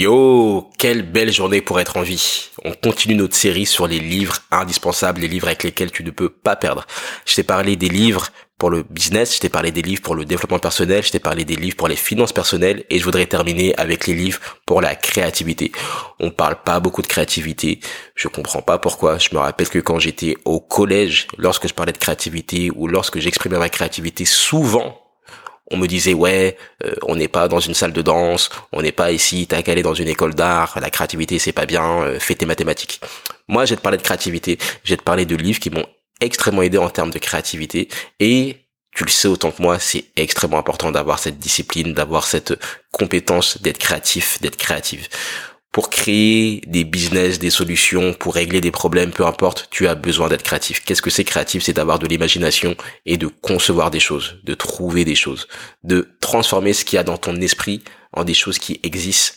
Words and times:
Yo, 0.00 0.70
quelle 0.78 1.02
belle 1.02 1.30
journée 1.30 1.60
pour 1.60 1.78
être 1.78 1.98
en 1.98 2.00
vie. 2.00 2.48
On 2.64 2.72
continue 2.72 3.14
notre 3.14 3.36
série 3.36 3.66
sur 3.66 3.86
les 3.86 3.98
livres 3.98 4.38
indispensables, 4.50 5.20
les 5.20 5.28
livres 5.28 5.48
avec 5.48 5.62
lesquels 5.62 5.90
tu 5.90 6.02
ne 6.02 6.10
peux 6.10 6.30
pas 6.30 6.56
perdre. 6.56 6.86
Je 7.26 7.34
t'ai 7.34 7.42
parlé 7.42 7.76
des 7.76 7.90
livres 7.90 8.28
pour 8.56 8.70
le 8.70 8.82
business, 8.82 9.34
je 9.34 9.40
t'ai 9.40 9.50
parlé 9.50 9.72
des 9.72 9.82
livres 9.82 10.00
pour 10.00 10.14
le 10.14 10.24
développement 10.24 10.58
personnel, 10.58 11.04
je 11.04 11.10
t'ai 11.10 11.18
parlé 11.18 11.44
des 11.44 11.54
livres 11.54 11.76
pour 11.76 11.86
les 11.86 11.96
finances 11.96 12.32
personnelles 12.32 12.82
et 12.88 12.98
je 12.98 13.04
voudrais 13.04 13.26
terminer 13.26 13.74
avec 13.76 14.06
les 14.06 14.14
livres 14.14 14.40
pour 14.64 14.80
la 14.80 14.94
créativité. 14.94 15.70
On 16.18 16.30
parle 16.30 16.62
pas 16.62 16.80
beaucoup 16.80 17.02
de 17.02 17.06
créativité, 17.06 17.80
je 18.14 18.28
comprends 18.28 18.62
pas 18.62 18.78
pourquoi. 18.78 19.18
Je 19.18 19.28
me 19.34 19.38
rappelle 19.38 19.68
que 19.68 19.80
quand 19.80 19.98
j'étais 19.98 20.34
au 20.46 20.60
collège, 20.60 21.26
lorsque 21.36 21.68
je 21.68 21.74
parlais 21.74 21.92
de 21.92 21.98
créativité 21.98 22.70
ou 22.74 22.86
lorsque 22.86 23.18
j'exprimais 23.18 23.58
ma 23.58 23.68
créativité, 23.68 24.24
souvent 24.24 24.99
on 25.70 25.76
me 25.76 25.86
disait 25.86 26.14
ouais, 26.14 26.56
euh, 26.84 26.94
on 27.02 27.16
n'est 27.16 27.28
pas 27.28 27.48
dans 27.48 27.60
une 27.60 27.74
salle 27.74 27.92
de 27.92 28.02
danse, 28.02 28.50
on 28.72 28.82
n'est 28.82 28.92
pas 28.92 29.12
ici, 29.12 29.46
t'as 29.46 29.62
qu'à 29.62 29.72
aller 29.72 29.82
dans 29.82 29.94
une 29.94 30.08
école 30.08 30.34
d'art, 30.34 30.78
la 30.80 30.90
créativité 30.90 31.38
c'est 31.38 31.52
pas 31.52 31.66
bien, 31.66 32.02
euh, 32.02 32.18
fais 32.18 32.34
tes 32.34 32.46
mathématiques. 32.46 33.00
Moi, 33.48 33.64
j'ai 33.64 33.76
te 33.76 33.80
parler 33.80 33.98
de 33.98 34.02
créativité, 34.02 34.58
j'ai 34.84 34.96
te 34.96 35.02
parler 35.02 35.26
de 35.26 35.36
livres 35.36 35.60
qui 35.60 35.70
m'ont 35.70 35.86
extrêmement 36.20 36.62
aidé 36.62 36.78
en 36.78 36.90
termes 36.90 37.10
de 37.10 37.18
créativité. 37.18 37.88
Et 38.20 38.56
tu 38.94 39.04
le 39.04 39.10
sais 39.10 39.28
autant 39.28 39.50
que 39.50 39.62
moi, 39.62 39.78
c'est 39.78 40.04
extrêmement 40.16 40.58
important 40.58 40.90
d'avoir 40.90 41.18
cette 41.18 41.38
discipline, 41.38 41.94
d'avoir 41.94 42.26
cette 42.26 42.58
compétence 42.92 43.60
d'être 43.62 43.78
créatif, 43.78 44.40
d'être 44.40 44.56
créative 44.56 45.08
pour 45.72 45.88
créer 45.88 46.62
des 46.66 46.84
business, 46.84 47.38
des 47.38 47.50
solutions, 47.50 48.12
pour 48.12 48.34
régler 48.34 48.60
des 48.60 48.72
problèmes, 48.72 49.12
peu 49.12 49.24
importe, 49.24 49.68
tu 49.70 49.86
as 49.86 49.94
besoin 49.94 50.28
d'être 50.28 50.42
créatif. 50.42 50.82
Qu'est-ce 50.84 51.02
que 51.02 51.10
c'est 51.10 51.24
créatif? 51.24 51.62
C'est 51.62 51.72
d'avoir 51.72 51.98
de 51.98 52.06
l'imagination 52.06 52.76
et 53.06 53.16
de 53.16 53.28
concevoir 53.28 53.90
des 53.90 54.00
choses, 54.00 54.40
de 54.44 54.54
trouver 54.54 55.04
des 55.04 55.14
choses, 55.14 55.46
de 55.84 56.08
transformer 56.20 56.72
ce 56.72 56.84
qu'il 56.84 56.96
y 56.96 57.00
a 57.00 57.04
dans 57.04 57.18
ton 57.18 57.36
esprit 57.36 57.82
en 58.12 58.24
des 58.24 58.34
choses 58.34 58.58
qui 58.58 58.80
existent 58.82 59.36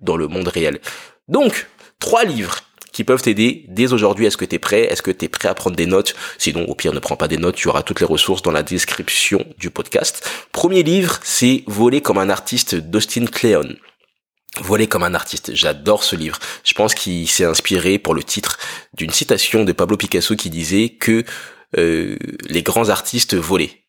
dans 0.00 0.16
le 0.16 0.28
monde 0.28 0.48
réel. 0.48 0.80
Donc, 1.28 1.66
trois 1.98 2.24
livres 2.24 2.60
qui 2.92 3.04
peuvent 3.04 3.22
t'aider 3.22 3.64
dès 3.68 3.92
aujourd'hui. 3.92 4.26
Est-ce 4.26 4.36
que 4.36 4.44
tu 4.44 4.56
es 4.56 4.58
prêt? 4.58 4.82
Est-ce 4.82 5.02
que 5.02 5.10
tu 5.10 5.24
es 5.24 5.28
prêt 5.28 5.48
à 5.48 5.54
prendre 5.54 5.76
des 5.76 5.86
notes? 5.86 6.14
Sinon, 6.38 6.64
au 6.66 6.74
pire, 6.74 6.92
ne 6.92 6.98
prends 6.98 7.16
pas 7.16 7.28
des 7.28 7.36
notes. 7.36 7.56
Tu 7.56 7.68
auras 7.68 7.82
toutes 7.82 8.00
les 8.00 8.06
ressources 8.06 8.42
dans 8.42 8.52
la 8.52 8.62
description 8.62 9.44
du 9.58 9.70
podcast. 9.70 10.26
Premier 10.52 10.82
livre, 10.82 11.18
c'est 11.22 11.64
Voler 11.66 12.00
comme 12.00 12.18
un 12.18 12.30
artiste 12.30 12.74
d'Austin 12.74 13.26
Kleon. 13.26 13.76
Voler 14.62 14.86
comme 14.86 15.02
un 15.02 15.14
artiste. 15.14 15.54
J'adore 15.54 16.02
ce 16.02 16.16
livre. 16.16 16.38
Je 16.64 16.72
pense 16.72 16.94
qu'il 16.94 17.28
s'est 17.28 17.44
inspiré 17.44 17.98
pour 17.98 18.14
le 18.14 18.22
titre 18.22 18.58
d'une 18.94 19.10
citation 19.10 19.64
de 19.64 19.72
Pablo 19.72 19.96
Picasso 19.96 20.34
qui 20.34 20.50
disait 20.50 20.90
que 20.90 21.24
euh, 21.76 22.16
les 22.48 22.62
grands 22.62 22.88
artistes 22.88 23.34
volaient. 23.34 23.82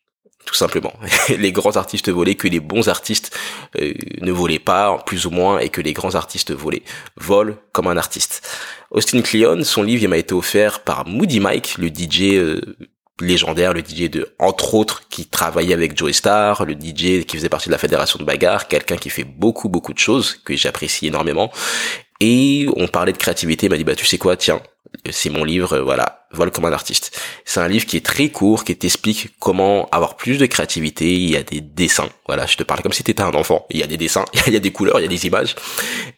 Tout 0.44 0.54
simplement. 0.54 0.94
les 1.28 1.52
grands 1.52 1.76
artistes 1.76 2.10
volaient, 2.10 2.34
que 2.34 2.48
les 2.48 2.60
bons 2.60 2.88
artistes 2.88 3.36
euh, 3.80 3.92
ne 4.20 4.32
volaient 4.32 4.58
pas, 4.58 5.02
plus 5.04 5.26
ou 5.26 5.30
moins, 5.30 5.58
et 5.58 5.68
que 5.68 5.80
les 5.80 5.92
grands 5.92 6.14
artistes 6.14 6.52
volaient. 6.52 6.84
Vol 7.16 7.56
comme 7.72 7.86
un 7.86 7.96
artiste. 7.96 8.48
Austin 8.90 9.20
Kleon, 9.20 9.62
son 9.64 9.82
livre, 9.82 10.06
m'a 10.08 10.16
été 10.16 10.34
offert 10.34 10.80
par 10.80 11.06
Moody 11.06 11.40
Mike, 11.40 11.76
le 11.78 11.88
DJ 11.88 12.34
euh, 12.34 12.60
légendaire, 13.20 13.72
le 13.72 13.80
DJ 13.80 14.10
de, 14.10 14.34
entre 14.38 14.74
autres, 14.74 15.08
qui 15.08 15.26
travaillait 15.26 15.74
avec 15.74 15.96
Joey 15.96 16.12
Star, 16.12 16.64
le 16.64 16.74
DJ 16.74 17.24
qui 17.24 17.36
faisait 17.36 17.48
partie 17.48 17.68
de 17.68 17.72
la 17.72 17.78
fédération 17.78 18.18
de 18.18 18.24
bagarre, 18.24 18.68
quelqu'un 18.68 18.96
qui 18.96 19.10
fait 19.10 19.24
beaucoup, 19.24 19.68
beaucoup 19.68 19.92
de 19.92 19.98
choses, 19.98 20.34
que 20.44 20.56
j'apprécie 20.56 21.06
énormément. 21.06 21.50
Et 22.20 22.66
on 22.76 22.88
parlait 22.88 23.12
de 23.12 23.18
créativité, 23.18 23.66
il 23.66 23.70
m'a 23.70 23.76
dit, 23.76 23.84
bah, 23.84 23.94
tu 23.94 24.06
sais 24.06 24.18
quoi, 24.18 24.36
tiens, 24.36 24.60
c'est 25.10 25.30
mon 25.30 25.44
livre, 25.44 25.74
euh, 25.74 25.82
voilà, 25.82 26.26
Vol 26.32 26.50
comme 26.50 26.66
un 26.66 26.72
artiste. 26.72 27.18
C'est 27.44 27.60
un 27.60 27.68
livre 27.68 27.86
qui 27.86 27.96
est 27.96 28.04
très 28.04 28.28
court, 28.28 28.64
qui 28.64 28.76
t'explique 28.76 29.30
comment 29.38 29.88
avoir 29.90 30.16
plus 30.16 30.36
de 30.36 30.44
créativité. 30.44 31.14
Il 31.14 31.30
y 31.30 31.36
a 31.36 31.42
des 31.42 31.62
dessins, 31.62 32.10
voilà, 32.26 32.44
je 32.44 32.56
te 32.56 32.62
parle 32.62 32.82
comme 32.82 32.92
si 32.92 33.02
t'étais 33.02 33.22
un 33.22 33.32
enfant. 33.32 33.66
Il 33.70 33.78
y 33.78 33.82
a 33.82 33.86
des 33.86 33.96
dessins, 33.96 34.26
il 34.46 34.52
y 34.52 34.56
a 34.56 34.60
des 34.60 34.72
couleurs, 34.72 35.00
il 35.00 35.04
y 35.04 35.06
a 35.06 35.08
des 35.08 35.26
images, 35.26 35.54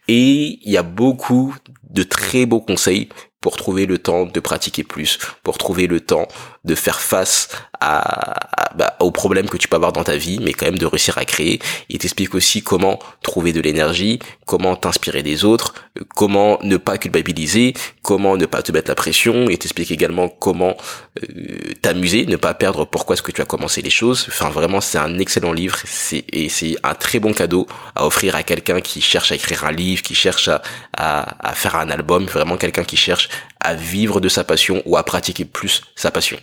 et 0.08 0.58
il 0.62 0.70
y 0.70 0.76
a 0.76 0.82
beaucoup 0.82 1.54
de 1.90 2.02
très 2.02 2.46
beaux 2.46 2.60
conseils 2.60 3.08
pour 3.41 3.56
trouver 3.56 3.86
le 3.86 3.98
temps 3.98 4.27
de 4.27 4.41
pratiquer 4.41 4.84
plus, 4.84 5.19
pour 5.42 5.58
trouver 5.58 5.86
le 5.86 6.00
temps 6.00 6.28
de 6.64 6.74
faire 6.74 7.00
face 7.00 7.48
à, 7.80 8.74
bah, 8.74 8.96
aux 9.00 9.10
problèmes 9.10 9.48
que 9.48 9.56
tu 9.56 9.68
peux 9.68 9.76
avoir 9.76 9.92
dans 9.92 10.04
ta 10.04 10.16
vie, 10.16 10.38
mais 10.41 10.52
quand 10.52 10.66
même 10.66 10.78
de 10.78 10.86
réussir 10.86 11.18
à 11.18 11.24
créer. 11.24 11.60
Il 11.88 11.98
t'explique 11.98 12.34
aussi 12.34 12.62
comment 12.62 12.98
trouver 13.22 13.52
de 13.52 13.60
l'énergie, 13.60 14.18
comment 14.46 14.76
t'inspirer 14.76 15.22
des 15.22 15.44
autres, 15.44 15.74
comment 16.14 16.58
ne 16.62 16.76
pas 16.76 16.98
culpabiliser, 16.98 17.74
comment 18.02 18.36
ne 18.36 18.46
pas 18.46 18.62
te 18.62 18.70
mettre 18.72 18.88
la 18.88 18.94
pression. 18.94 19.48
Il 19.50 19.58
t'explique 19.58 19.90
également 19.90 20.28
comment 20.28 20.76
euh, 21.22 21.74
t'amuser, 21.82 22.26
ne 22.26 22.36
pas 22.36 22.54
perdre 22.54 22.84
pourquoi 22.84 23.14
est-ce 23.14 23.22
que 23.22 23.32
tu 23.32 23.40
as 23.40 23.46
commencé 23.46 23.82
les 23.82 23.90
choses. 23.90 24.26
Enfin, 24.28 24.50
vraiment, 24.50 24.80
c'est 24.80 24.98
un 24.98 25.19
excellent 25.19 25.52
livre. 25.52 25.78
C'est 25.84 26.24
et 26.32 26.48
c'est 26.48 26.76
un 26.82 26.94
très 26.94 27.19
bon 27.19 27.32
cadeau 27.32 27.66
à 27.94 28.06
offrir 28.06 28.36
à 28.36 28.42
quelqu'un 28.42 28.80
qui 28.80 29.00
cherche 29.00 29.32
à 29.32 29.34
écrire 29.34 29.64
un 29.64 29.72
livre, 29.72 30.02
qui 30.02 30.14
cherche 30.14 30.48
à, 30.48 30.62
à, 30.96 31.48
à 31.48 31.54
faire 31.54 31.76
un 31.76 31.90
album. 31.90 32.26
Vraiment 32.26 32.56
quelqu'un 32.56 32.84
qui 32.84 32.96
cherche 32.96 33.28
à 33.60 33.74
vivre 33.74 34.20
de 34.20 34.28
sa 34.28 34.44
passion 34.44 34.82
ou 34.84 34.96
à 34.96 35.02
pratiquer 35.02 35.44
plus 35.44 35.82
sa 35.96 36.10
passion. 36.10 36.38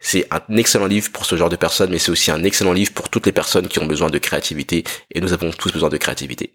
C'est 0.00 0.26
un 0.30 0.56
excellent 0.56 0.86
livre 0.86 1.12
pour 1.12 1.26
ce 1.26 1.36
genre 1.36 1.50
de 1.50 1.56
personnes, 1.56 1.90
mais 1.90 1.98
c'est 1.98 2.10
aussi 2.10 2.30
un 2.30 2.42
excellent 2.42 2.72
livre 2.72 2.92
pour 2.92 3.10
toutes 3.10 3.26
les 3.26 3.32
personnes 3.32 3.68
qui 3.68 3.78
ont 3.78 3.86
besoin 3.86 4.08
de 4.08 4.18
créativité, 4.18 4.82
et 5.14 5.20
nous 5.20 5.32
avons 5.32 5.50
tous 5.50 5.72
besoin 5.72 5.90
de 5.90 5.98
créativité. 5.98 6.54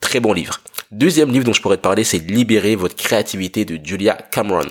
Très 0.00 0.20
bon 0.20 0.32
livre. 0.32 0.60
Deuxième 0.90 1.30
livre 1.30 1.44
dont 1.44 1.52
je 1.52 1.62
pourrais 1.62 1.76
te 1.76 1.82
parler, 1.82 2.02
c'est 2.02 2.18
Libérer 2.18 2.74
votre 2.74 2.96
créativité 2.96 3.64
de 3.64 3.78
Julia 3.84 4.14
Cameron. 4.14 4.66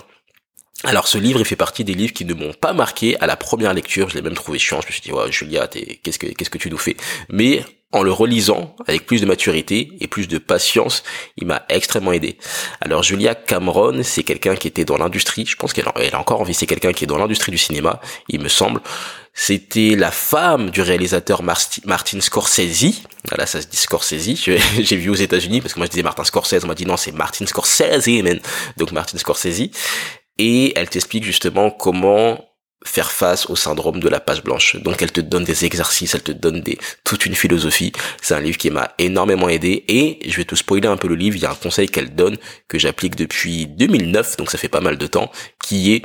Alors 0.84 1.06
ce 1.06 1.16
livre, 1.16 1.38
il 1.40 1.46
fait 1.46 1.56
partie 1.56 1.84
des 1.84 1.94
livres 1.94 2.12
qui 2.12 2.24
ne 2.24 2.34
m'ont 2.34 2.52
pas 2.52 2.72
marqué 2.72 3.18
à 3.20 3.26
la 3.26 3.36
première 3.36 3.72
lecture. 3.72 4.10
Je 4.10 4.16
l'ai 4.16 4.22
même 4.22 4.34
trouvé 4.34 4.58
chiant. 4.58 4.80
Je 4.80 4.88
me 4.88 4.92
suis 4.92 5.00
dit, 5.00 5.12
ouais, 5.12 5.30
Julia, 5.30 5.68
qu'est-ce 5.68 6.18
que 6.18 6.26
qu'est-ce 6.26 6.50
que 6.50 6.58
tu 6.58 6.70
nous 6.70 6.78
fais? 6.78 6.96
Mais 7.28 7.64
en 7.92 8.02
le 8.02 8.10
relisant 8.10 8.74
avec 8.86 9.06
plus 9.06 9.20
de 9.20 9.26
maturité 9.26 9.92
et 10.00 10.08
plus 10.08 10.26
de 10.26 10.38
patience, 10.38 11.02
il 11.36 11.46
m'a 11.46 11.62
extrêmement 11.68 12.12
aidé. 12.12 12.38
Alors 12.80 13.02
Julia 13.02 13.34
Cameron, 13.34 14.02
c'est 14.02 14.22
quelqu'un 14.22 14.56
qui 14.56 14.68
était 14.68 14.84
dans 14.84 14.96
l'industrie, 14.96 15.44
je 15.46 15.56
pense 15.56 15.72
qu'elle 15.72 15.86
a 15.86 16.18
encore 16.18 16.40
envie, 16.40 16.54
c'est 16.54 16.66
quelqu'un 16.66 16.92
qui 16.92 17.04
est 17.04 17.06
dans 17.06 17.18
l'industrie 17.18 17.52
du 17.52 17.58
cinéma, 17.58 18.00
il 18.28 18.40
me 18.40 18.48
semble. 18.48 18.80
C'était 19.34 19.94
la 19.96 20.10
femme 20.10 20.70
du 20.70 20.82
réalisateur 20.82 21.42
Martin 21.42 22.20
Scorsese. 22.20 23.02
Voilà, 23.28 23.46
ça 23.46 23.62
se 23.62 23.66
dit 23.66 23.78
Scorsese. 23.78 24.34
J'ai 24.78 24.96
vu 24.96 25.08
aux 25.08 25.14
États-Unis 25.14 25.62
parce 25.62 25.72
que 25.72 25.78
moi 25.78 25.86
je 25.86 25.92
disais 25.92 26.02
Martin 26.02 26.24
Scorsese, 26.24 26.64
on 26.64 26.66
m'a 26.66 26.74
dit 26.74 26.84
non, 26.84 26.98
c'est 26.98 27.12
Martin 27.12 27.46
Scorsese, 27.46 28.06
man. 28.22 28.40
Donc 28.76 28.92
Martin 28.92 29.16
Scorsese. 29.16 29.70
Et 30.38 30.78
elle 30.78 30.88
t'explique 30.88 31.24
justement 31.24 31.70
comment 31.70 32.44
faire 32.84 33.12
face 33.12 33.48
au 33.48 33.56
syndrome 33.56 34.00
de 34.00 34.08
la 34.08 34.20
page 34.20 34.42
blanche. 34.42 34.76
Donc 34.76 35.02
elle 35.02 35.12
te 35.12 35.20
donne 35.20 35.44
des 35.44 35.64
exercices, 35.64 36.14
elle 36.14 36.22
te 36.22 36.32
donne 36.32 36.60
des 36.60 36.78
toute 37.04 37.26
une 37.26 37.34
philosophie. 37.34 37.92
C'est 38.20 38.34
un 38.34 38.40
livre 38.40 38.58
qui 38.58 38.70
m'a 38.70 38.92
énormément 38.98 39.48
aidé 39.48 39.84
et 39.88 40.18
je 40.28 40.36
vais 40.36 40.44
te 40.44 40.54
spoiler 40.54 40.88
un 40.88 40.96
peu 40.96 41.08
le 41.08 41.14
livre, 41.14 41.36
il 41.36 41.42
y 41.42 41.46
a 41.46 41.50
un 41.50 41.56
conseil 41.56 41.88
qu'elle 41.88 42.14
donne 42.14 42.36
que 42.68 42.78
j'applique 42.78 43.16
depuis 43.16 43.66
2009, 43.66 44.36
donc 44.36 44.50
ça 44.50 44.58
fait 44.58 44.68
pas 44.68 44.80
mal 44.80 44.98
de 44.98 45.06
temps, 45.06 45.30
qui 45.62 45.92
est 45.92 46.02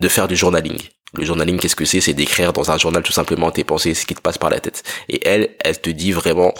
de 0.00 0.08
faire 0.08 0.28
du 0.28 0.36
journaling. 0.36 0.78
Le 1.16 1.24
journaling, 1.24 1.58
qu'est-ce 1.58 1.76
que 1.76 1.84
c'est? 1.84 2.00
C'est 2.00 2.12
d'écrire 2.12 2.52
dans 2.52 2.72
un 2.72 2.78
journal 2.78 3.02
tout 3.02 3.12
simplement 3.12 3.52
tes 3.52 3.62
pensées, 3.62 3.94
ce 3.94 4.04
qui 4.04 4.14
te 4.14 4.20
passe 4.20 4.38
par 4.38 4.50
la 4.50 4.58
tête. 4.58 4.82
Et 5.08 5.26
elle, 5.26 5.54
elle 5.60 5.80
te 5.80 5.90
dit 5.90 6.10
vraiment 6.10 6.52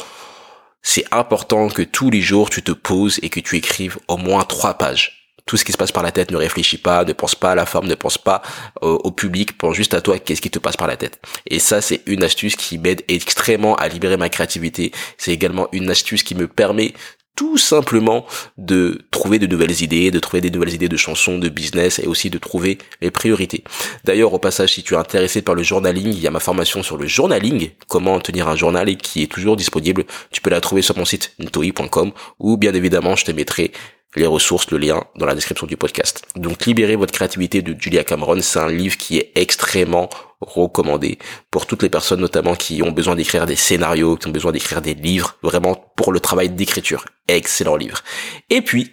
c'est 0.87 1.07
important 1.11 1.69
que 1.69 1.83
tous 1.83 2.11
les 2.11 2.21
jours 2.21 2.51
tu 2.51 2.63
te 2.63 2.71
poses 2.71 3.19
et 3.23 3.31
que 3.31 3.41
tu 3.41 3.57
écrives 3.57 3.99
au 4.07 4.19
moins 4.19 4.45
trois 4.45 4.75
pages 4.75 5.24
tout 5.47 5.57
ce 5.57 5.65
qui 5.65 5.73
se 5.73 5.77
passe 5.77 5.93
par 5.93 6.03
la 6.03 6.13
tête, 6.13 6.31
ne 6.31 6.37
réfléchis 6.37 6.79
pas, 6.79 7.05
ne 7.05 7.13
pense 7.13 7.35
pas 7.35 7.53
à 7.53 7.55
la 7.55 7.67
forme, 7.67 7.87
ne 7.87 7.95
pense 7.95 8.19
pas 8.19 8.43
au, 8.81 9.11
public, 9.11 9.59
pense 9.59 9.77
juste 9.77 9.95
à 9.95 10.01
toi, 10.01 10.19
qu'est-ce 10.19 10.41
qui 10.41 10.51
te 10.51 10.59
passe 10.59 10.77
par 10.77 10.89
la 10.89 10.97
tête. 10.97 11.21
Et 11.47 11.59
ça, 11.59 11.81
c'est 11.81 12.03
une 12.07 12.23
astuce 12.23 12.57
qui 12.57 12.79
m'aide 12.79 13.03
extrêmement 13.09 13.77
à 13.77 13.89
libérer 13.89 14.17
ma 14.17 14.29
créativité. 14.29 14.93
C'est 15.19 15.33
également 15.33 15.69
une 15.73 15.91
astuce 15.91 16.23
qui 16.23 16.35
me 16.35 16.49
permet 16.49 16.95
tout 17.37 17.59
simplement 17.59 18.27
de 18.59 19.01
trouver 19.11 19.39
de 19.39 19.47
nouvelles 19.47 19.83
idées, 19.83 20.11
de 20.11 20.21
trouver 20.21 20.41
des 20.41 20.51
nouvelles 20.51 20.75
idées 20.75 20.89
de 20.89 20.97
chansons, 20.97 21.39
de 21.39 21.49
business 21.49 21.99
et 21.99 22.07
aussi 22.07 22.31
de 22.31 22.39
trouver 22.39 22.79
les 23.01 23.11
priorités. 23.11 23.65
D'ailleurs, 24.05 24.33
au 24.33 24.39
passage, 24.39 24.75
si 24.75 24.83
tu 24.83 24.95
es 24.95 24.97
intéressé 24.97 25.43
par 25.43 25.57
le 25.57 25.65
journaling, 25.65 26.07
il 26.07 26.21
y 26.21 26.29
a 26.29 26.31
ma 26.31 26.41
formation 26.41 26.83
sur 26.83 26.97
le 26.97 27.07
journaling, 27.07 27.71
comment 27.89 28.21
tenir 28.21 28.49
un 28.49 28.57
journal 28.57 28.89
et 28.89 28.97
qui 28.97 29.23
est 29.23 29.27
toujours 29.27 29.57
disponible. 29.57 30.05
Tu 30.31 30.41
peux 30.41 30.51
la 30.51 30.61
trouver 30.61 30.83
sur 30.83 30.97
mon 30.97 31.05
site 31.05 31.35
ntoi.com 31.41 32.13
ou 32.39 32.57
bien 32.57 32.73
évidemment, 32.73 33.17
je 33.17 33.25
te 33.25 33.33
mettrai 33.33 33.73
les 34.17 34.27
ressources, 34.27 34.71
le 34.71 34.79
lien 34.79 35.05
dans 35.17 35.27
la 35.27 35.35
description 35.35 35.67
du 35.67 35.77
podcast. 35.77 36.27
Donc 36.37 36.67
Libérer 36.67 36.97
votre 36.97 37.13
créativité 37.13 37.63
de 37.63 37.79
Julia 37.79 38.05
Cameron, 38.05 38.41
c'est 38.41 38.59
un 38.59 38.69
livre 38.69 38.97
qui 38.97 39.19
est 39.19 39.33
extrêmement 39.35 40.09
recommandé 40.41 41.19
pour 41.51 41.67
toutes 41.67 41.83
les 41.83 41.89
personnes 41.89 42.21
notamment 42.21 42.55
qui 42.55 42.83
ont 42.83 42.93
besoin 42.93 43.17
d'écrire 43.17 43.47
des 43.47 43.57
scénarios, 43.57 44.17
qui 44.17 44.29
ont 44.29 44.33
besoin 44.33 44.53
d'écrire 44.53 44.83
des 44.83 44.95
livres, 44.95 45.37
vraiment 45.43 45.75
pour 45.97 46.13
le 46.13 46.21
travail 46.21 46.51
d'écriture. 46.51 47.05
Excellent 47.29 47.77
livre. 47.77 48.03
Et 48.51 48.63
puis, 48.63 48.91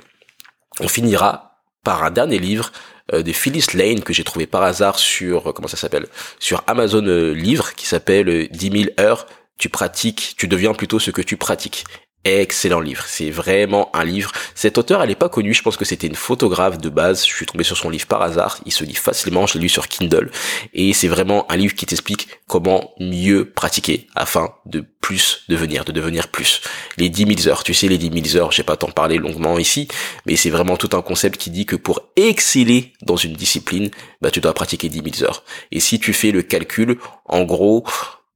on 0.80 0.88
finira 0.88 1.60
par 1.84 2.04
un 2.04 2.12
dernier 2.12 2.40
livre 2.40 2.72
euh, 3.14 3.24
de 3.24 3.32
Phyllis 3.32 3.66
Lane 3.74 4.02
que 4.02 4.14
j'ai 4.14 4.24
trouvé 4.24 4.48
par 4.48 4.64
hasard 4.64 5.00
sur, 5.00 5.50
euh, 5.50 5.54
comment 5.54 5.68
ça 5.68 5.78
s'appelle, 5.78 6.08
sur 6.40 6.64
Amazon 6.68 7.06
euh, 7.06 7.34
Livre 7.34 7.74
qui 7.76 7.86
s'appelle 7.86 8.48
10 8.50 8.72
000 8.72 8.92
heures 9.00 9.26
tu 9.62 9.70
pratiques, 9.70 10.34
tu 10.38 10.48
deviens 10.48 10.74
plutôt 10.74 10.98
ce 10.98 11.12
que 11.12 11.22
tu 11.22 11.38
pratiques. 11.38 11.86
Excellent 12.24 12.80
livre. 12.80 13.04
C'est 13.08 13.30
vraiment 13.30 13.90
un 13.96 14.04
livre. 14.04 14.32
Cet 14.56 14.78
auteur, 14.78 15.02
elle 15.02 15.12
est 15.12 15.16
pas 15.16 15.30
connu. 15.30 15.54
Je 15.54 15.62
pense 15.62 15.78
que 15.78 15.86
c'était 15.86 16.08
une 16.08 16.16
photographe 16.16 16.78
de 16.78 16.90
base. 16.90 17.26
Je 17.26 17.34
suis 17.34 17.46
tombé 17.46 17.64
sur 17.64 17.78
son 17.78 17.90
livre 17.90 18.08
par 18.08 18.22
hasard. 18.22 18.60
Il 18.66 18.72
se 18.72 18.84
lit 18.84 18.96
facilement. 18.96 19.48
Je 19.48 19.56
l'ai 19.56 19.62
lu 19.62 19.70
sur 19.70 19.88
Kindle. 19.88 20.32
Et 20.74 20.94
c'est 20.94 21.08
vraiment 21.08 21.52
un 21.52 21.56
livre 21.58 21.76
qui 21.76 21.86
t'explique 21.86 22.28
comment 22.48 22.94
mieux 23.00 23.50
pratiquer 23.50 24.08
afin 24.16 24.54
de 24.66 24.86
plus 25.02 25.44
devenir, 25.50 25.84
de 25.84 25.92
devenir 25.92 26.28
plus. 26.28 26.62
Les 26.98 27.10
10 27.10 27.44
000 27.44 27.50
heures. 27.50 27.64
Tu 27.64 27.74
sais, 27.74 27.88
les 27.88 27.98
10 27.98 28.32
000 28.32 28.44
heures, 28.44 28.52
j'ai 28.52 28.64
pas 28.64 28.78
t'en 28.78 28.92
parler 28.92 29.18
longuement 29.18 29.58
ici, 29.58 29.88
mais 30.26 30.36
c'est 30.36 30.52
vraiment 30.52 30.78
tout 30.78 30.96
un 30.96 31.02
concept 31.02 31.38
qui 31.38 31.50
dit 31.50 31.66
que 31.66 31.76
pour 31.76 32.12
exceller 32.16 32.94
dans 33.02 33.18
une 33.18 33.34
discipline, 33.34 33.90
bah, 34.22 34.32
tu 34.32 34.42
dois 34.42 34.54
pratiquer 34.54 34.90
10 34.90 35.18
000 35.18 35.30
heures. 35.30 35.44
Et 35.72 35.80
si 35.80 36.00
tu 36.00 36.14
fais 36.14 36.32
le 36.32 36.44
calcul, 36.44 37.00
en 37.26 37.44
gros, 37.44 37.84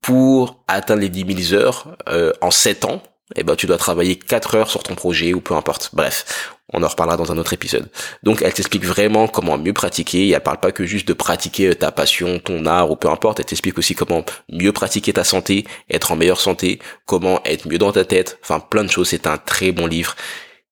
pour 0.02 0.64
atteindre 0.68 1.02
les 1.02 1.10
10 1.10 1.48
000 1.50 1.62
heures 1.62 1.96
en 2.42 2.52
7 2.52 2.86
ans, 2.86 3.04
eh 3.36 3.44
ben 3.44 3.56
tu 3.56 3.66
dois 3.66 3.78
travailler 3.78 4.18
4 4.18 4.56
heures 4.56 4.70
sur 4.70 4.84
ton 4.84 4.96
projet 4.96 5.34
ou 5.34 5.42
peu 5.42 5.56
importe. 5.56 5.90
Bref, 5.94 6.54
on 6.74 6.84
en 6.84 6.88
reparlera 6.88 7.18
dans 7.18 7.32
un 7.32 7.38
autre 7.38 7.54
épisode. 7.54 7.90
Donc 8.24 8.42
elle 8.42 8.54
t'explique 8.54 8.86
vraiment 8.86 9.28
comment 9.28 9.58
mieux 9.58 9.74
pratiquer, 9.74 10.28
et 10.28 10.32
elle 10.32 10.42
parle 10.42 10.60
pas 10.60 10.72
que 10.72 10.86
juste 10.86 11.08
de 11.08 11.14
pratiquer 11.14 11.74
ta 11.76 11.92
passion, 11.92 12.40
ton 12.40 12.66
art 12.66 12.92
ou 12.92 12.96
peu 12.96 13.10
importe, 13.10 13.40
elle 13.40 13.46
t'explique 13.46 13.78
aussi 13.78 13.96
comment 13.96 14.24
mieux 14.52 14.72
pratiquer 14.72 15.14
ta 15.14 15.24
santé, 15.24 15.66
être 15.90 16.12
en 16.12 16.16
meilleure 16.16 16.42
santé, 16.42 16.80
comment 17.06 17.42
être 17.46 17.68
mieux 17.68 17.80
dans 17.80 17.92
ta 17.92 18.06
tête, 18.06 18.38
enfin 18.44 18.60
plein 18.60 18.84
de 18.84 18.92
choses, 18.92 19.10
c'est 19.10 19.28
un 19.28 19.38
très 19.38 19.72
bon 19.72 19.88
livre. 19.88 20.16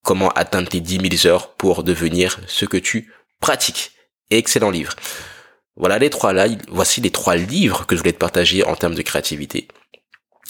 Comment 0.03 0.29
atteindre 0.29 0.67
tes 0.67 0.81
10 0.81 1.17
000 1.17 1.33
heures 1.33 1.53
pour 1.53 1.83
devenir 1.83 2.39
ce 2.47 2.65
que 2.65 2.75
tu 2.75 3.13
pratiques. 3.39 3.91
Excellent 4.31 4.69
livre. 4.69 4.95
Voilà 5.75 5.97
les 5.97 6.09
trois 6.09 6.33
là, 6.33 6.47
voici 6.67 7.01
les 7.01 7.09
trois 7.09 7.35
livres 7.35 7.85
que 7.87 7.95
je 7.95 8.01
voulais 8.01 8.13
te 8.13 8.17
partager 8.17 8.63
en 8.63 8.75
termes 8.75 8.95
de 8.95 9.01
créativité. 9.01 9.67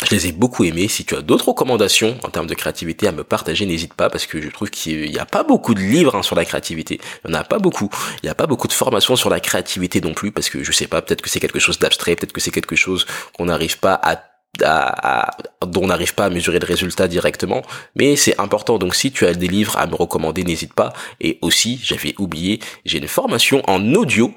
Je 0.04 0.12
les 0.12 0.28
ai 0.28 0.32
beaucoup 0.32 0.64
aimés. 0.64 0.88
Si 0.88 1.06
tu 1.06 1.16
as 1.16 1.22
d'autres 1.22 1.50
recommandations 1.50 2.18
en 2.24 2.30
termes 2.30 2.48
de 2.48 2.54
créativité 2.54 3.08
à 3.08 3.12
me 3.12 3.24
partager, 3.24 3.66
n'hésite 3.66 3.94
pas 3.94 4.10
parce 4.10 4.26
que 4.26 4.42
je 4.42 4.50
trouve 4.50 4.70
qu'il 4.70 5.10
n'y 5.10 5.20
a 5.20 5.26
pas 5.26 5.44
beaucoup 5.44 5.74
de 5.74 5.80
livres 5.80 6.16
hein, 6.16 6.24
sur 6.24 6.36
la 6.36 6.46
créativité. 6.46 7.00
Il 7.24 7.32
n'y 7.32 7.36
en 7.36 7.40
a 7.40 7.44
pas 7.44 7.60
beaucoup. 7.60 7.90
Il 8.22 8.26
n'y 8.26 8.30
a 8.30 8.36
pas 8.36 8.48
beaucoup 8.48 8.68
de 8.68 8.74
formations 8.74 9.16
sur 9.16 9.30
la 9.30 9.40
créativité 9.40 10.02
non 10.02 10.14
plus 10.14 10.32
parce 10.32 10.50
que 10.50 10.64
je 10.64 10.72
sais 10.72 10.88
pas, 10.88 11.02
peut-être 11.02 11.22
que 11.22 11.30
c'est 11.30 11.40
quelque 11.40 11.60
chose 11.60 11.80
d'abstrait, 11.80 12.16
peut-être 12.16 12.34
que 12.34 12.42
c'est 12.42 12.52
quelque 12.52 12.76
chose 12.76 13.06
qu'on 13.38 13.46
n'arrive 13.46 13.80
pas 13.80 13.94
à 13.94 14.24
dont 15.66 15.84
on 15.84 15.88
n'arrive 15.88 16.14
pas 16.14 16.26
à 16.26 16.30
mesurer 16.30 16.60
le 16.60 16.66
résultat 16.68 17.08
directement, 17.08 17.64
mais 17.96 18.16
c'est 18.16 18.40
important. 18.40 18.78
Donc 18.78 18.94
si 18.94 19.12
tu 19.12 19.26
as 19.26 19.34
des 19.34 19.48
livres 19.48 19.78
à 19.78 19.88
me 19.88 19.96
recommander, 19.96 20.44
n'hésite 20.44 20.74
pas. 20.74 20.94
Et 21.20 21.40
aussi, 21.42 21.80
j'avais 21.84 22.14
oublié, 22.20 22.60
j'ai 22.86 23.00
une 23.00 23.08
formation 23.08 23.64
en 23.68 23.96
audio 23.96 24.32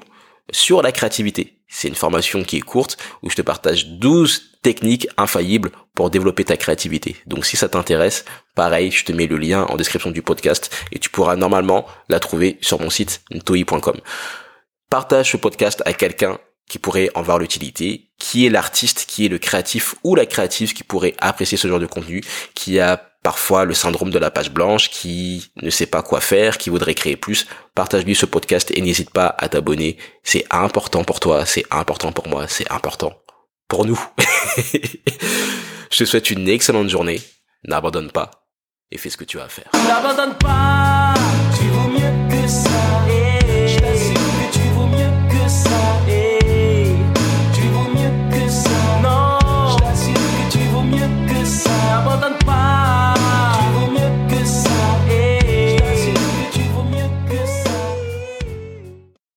sur 0.51 0.81
la 0.81 0.91
créativité. 0.91 1.56
C'est 1.67 1.87
une 1.87 1.95
formation 1.95 2.43
qui 2.43 2.57
est 2.57 2.61
courte 2.61 2.97
où 3.21 3.29
je 3.29 3.35
te 3.35 3.41
partage 3.41 3.87
12 3.87 4.59
techniques 4.61 5.07
infaillibles 5.17 5.71
pour 5.95 6.09
développer 6.09 6.45
ta 6.45 6.57
créativité. 6.57 7.15
Donc 7.25 7.45
si 7.45 7.57
ça 7.57 7.69
t'intéresse, 7.69 8.25
pareil, 8.55 8.91
je 8.91 9.03
te 9.03 9.11
mets 9.11 9.27
le 9.27 9.37
lien 9.37 9.63
en 9.63 9.75
description 9.75 10.11
du 10.11 10.21
podcast 10.21 10.73
et 10.91 10.99
tu 10.99 11.09
pourras 11.09 11.35
normalement 11.35 11.85
la 12.09 12.19
trouver 12.19 12.57
sur 12.61 12.79
mon 12.79 12.89
site 12.89 13.21
ntoi.com. 13.31 13.99
Partage 14.89 15.31
ce 15.31 15.37
podcast 15.37 15.83
à 15.85 15.93
quelqu'un 15.93 16.39
qui 16.69 16.79
pourrait 16.79 17.09
en 17.15 17.21
voir 17.21 17.39
l'utilité, 17.39 18.09
qui 18.19 18.45
est 18.45 18.49
l'artiste, 18.49 19.05
qui 19.07 19.25
est 19.25 19.29
le 19.29 19.37
créatif 19.37 19.95
ou 20.03 20.15
la 20.15 20.25
créative 20.25 20.73
qui 20.73 20.83
pourrait 20.83 21.15
apprécier 21.19 21.57
ce 21.57 21.67
genre 21.67 21.79
de 21.79 21.85
contenu, 21.85 22.21
qui 22.53 22.79
a 22.79 23.16
parfois 23.27 23.65
le 23.65 23.73
syndrome 23.73 24.09
de 24.09 24.19
la 24.19 24.31
page 24.31 24.51
blanche, 24.51 24.89
qui 24.89 25.51
ne 25.61 25.69
sait 25.69 25.85
pas 25.85 26.01
quoi 26.01 26.21
faire, 26.21 26.57
qui 26.57 26.69
voudrait 26.69 26.93
créer 26.93 27.17
plus, 27.17 27.45
partage-lui 27.75 28.15
ce 28.15 28.25
podcast 28.25 28.71
et 28.73 28.79
n'hésite 28.79 29.09
pas 29.09 29.35
à 29.37 29.49
t'abonner. 29.49 29.97
C'est 30.23 30.45
important 30.49 31.03
pour 31.03 31.19
toi, 31.19 31.45
c'est 31.45 31.65
important 31.69 32.13
pour 32.13 32.29
moi, 32.29 32.47
c'est 32.47 32.71
important 32.71 33.19
pour 33.67 33.85
nous. 33.85 33.99
Je 35.91 35.97
te 35.97 36.05
souhaite 36.05 36.31
une 36.31 36.47
excellente 36.47 36.87
journée. 36.87 37.19
N'abandonne 37.65 38.11
pas 38.11 38.31
et 38.91 38.97
fais 38.97 39.09
ce 39.09 39.17
que 39.17 39.25
tu 39.25 39.41
as 39.41 39.43
à 39.43 39.49
faire. 39.49 39.69
N'abandonne 39.73 40.37
pas, 40.37 40.96